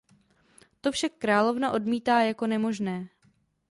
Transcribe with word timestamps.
To 0.81 0.91
však 0.91 1.13
královna 1.13 1.71
odmítá 1.71 2.21
jako 2.21 2.47
nemožné. 2.47 3.07